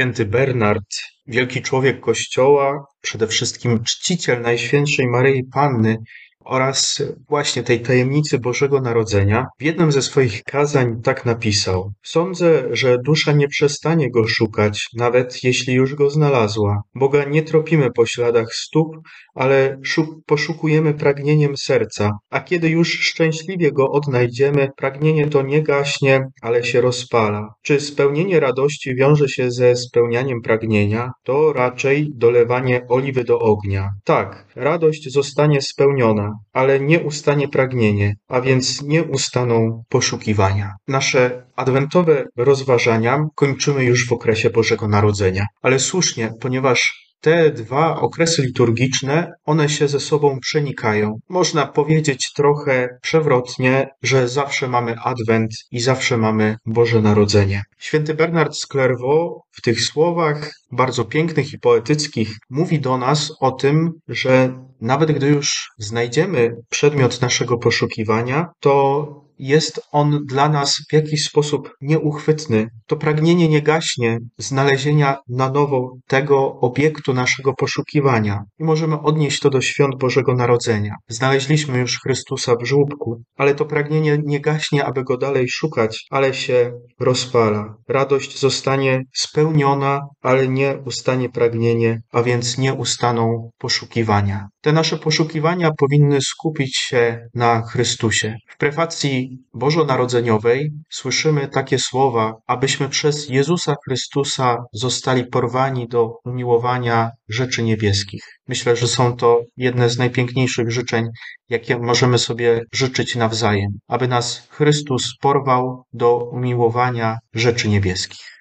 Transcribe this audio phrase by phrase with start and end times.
[0.00, 5.96] Święty Bernard, wielki człowiek Kościoła, przede wszystkim czciciel Najświętszej Maryi Panny,
[6.44, 12.98] oraz właśnie tej tajemnicy Bożego Narodzenia, w jednym ze swoich kazań tak napisał: Sądzę, że
[12.98, 16.82] dusza nie przestanie go szukać, nawet jeśli już go znalazła.
[16.94, 18.96] Boga nie tropimy po śladach stóp,
[19.34, 19.80] ale
[20.26, 26.80] poszukujemy pragnieniem serca, a kiedy już szczęśliwie go odnajdziemy, pragnienie to nie gaśnie, ale się
[26.80, 27.54] rozpala.
[27.62, 31.10] Czy spełnienie radości wiąże się ze spełnianiem pragnienia?
[31.24, 33.90] To raczej dolewanie oliwy do ognia.
[34.04, 40.74] Tak, radość zostanie spełniona, ale nie ustanie pragnienie, a więc nie ustaną poszukiwania.
[40.88, 48.42] Nasze adwentowe rozważania kończymy już w okresie Bożego Narodzenia, ale słusznie, ponieważ te dwa okresy
[48.42, 51.18] liturgiczne, one się ze sobą przenikają.
[51.28, 57.62] Można powiedzieć trochę przewrotnie, że zawsze mamy Adwent i zawsze mamy Boże Narodzenie.
[57.78, 63.50] Święty Bernard z Clairvaux w tych słowach bardzo pięknych i poetyckich mówi do nas o
[63.50, 70.92] tym, że nawet gdy już znajdziemy przedmiot naszego poszukiwania, to jest on dla nas w
[70.92, 72.68] jakiś sposób nieuchwytny.
[72.86, 78.44] To pragnienie nie gaśnie znalezienia na nowo tego obiektu naszego poszukiwania.
[78.58, 80.94] I możemy odnieść to do świąt Bożego Narodzenia.
[81.08, 86.34] Znaleźliśmy już Chrystusa w żłóbku, ale to pragnienie nie gaśnie, aby go dalej szukać, ale
[86.34, 87.74] się rozpala.
[87.88, 94.48] Radość zostanie spełniona, ale nie ustanie pragnienie, a więc nie ustaną poszukiwania.
[94.60, 98.36] Te nasze poszukiwania powinny skupić się na Chrystusie.
[98.48, 107.62] W prefacji bożonarodzeniowej słyszymy takie słowa, abyśmy przez Jezusa Chrystusa zostali porwani do umiłowania rzeczy
[107.62, 108.22] niebieskich.
[108.48, 111.06] Myślę, że są to jedne z najpiękniejszych życzeń,
[111.48, 118.39] jakie możemy sobie życzyć nawzajem, aby nas Chrystus porwał do umiłowania rzeczy niebieskich.